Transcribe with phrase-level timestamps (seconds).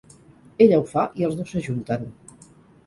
[0.65, 2.11] Ella ho fa, i els dos s'ajunten.